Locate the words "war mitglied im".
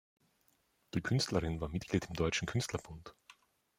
1.61-2.15